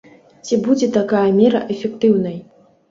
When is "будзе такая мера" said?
0.65-1.63